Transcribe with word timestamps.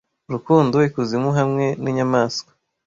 urukundo 0.27 0.75
ikuzimu 0.87 1.29
hamwe 1.37 1.65
ninyamaswa 1.81 2.51